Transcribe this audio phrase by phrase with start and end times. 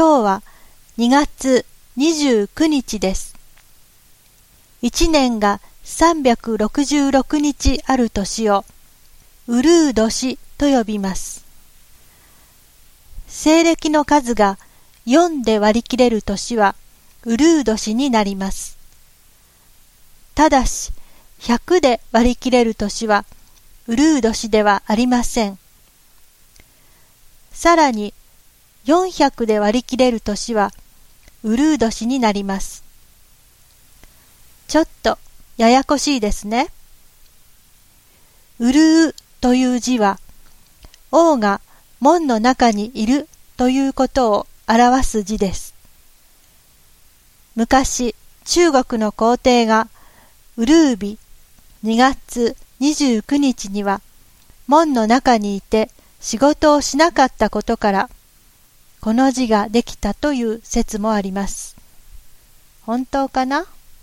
[0.00, 0.42] 今日は
[0.96, 1.66] 2月
[1.98, 3.36] 29日です。
[4.80, 8.64] 一年が366日ある年を、
[9.46, 11.44] ウルー年と呼びます。
[13.28, 14.56] 西暦の数が
[15.04, 16.76] 4で割り切れる年は、
[17.26, 18.78] ウルー年になります。
[20.34, 20.92] ただし、
[21.40, 23.26] 100で割り切れる年は、
[23.86, 25.58] ウルー年ではありません。
[27.52, 28.14] さらに、
[28.86, 30.72] 400で割り切れる年は、
[31.42, 32.84] ウルー年になります。
[34.68, 35.18] ちょっと
[35.56, 36.68] ややこしいですね。
[38.58, 40.18] うるうという字は、
[41.10, 41.60] 王が
[41.98, 45.74] 門の中にいるということを表す字です。
[47.56, 49.88] 昔、中国の皇帝が、
[50.56, 51.18] ウルービ
[51.84, 54.00] 2月29日には、
[54.66, 55.90] 門の中にいて
[56.20, 58.10] 仕事をしなかったことから、
[59.00, 61.74] この字ができたという説もあります。
[62.82, 63.66] 本当かな？